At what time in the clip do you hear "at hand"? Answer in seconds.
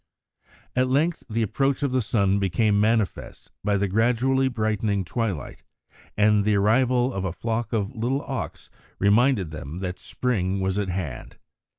10.79-11.37